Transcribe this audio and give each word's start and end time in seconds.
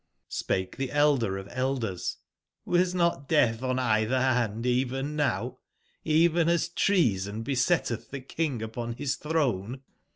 Spake 0.29 0.77
the 0.77 0.87
Blder 0.87 1.39
of 1.39 1.47
Blders: 1.47 2.15
''CCfas 2.65 2.95
not 2.95 3.29
death 3.29 3.61
on 3.61 3.77
cither 3.77 4.17
band 4.19 4.65
e'en 4.65 5.15
now, 5.15 5.59
even 6.03 6.49
as 6.49 6.69
treason 6.69 7.43
besetteth 7.43 8.09
the 8.09 8.21
king 8.21 8.63
upon 8.63 8.93
bis 8.93 9.13
throne 9.15 9.83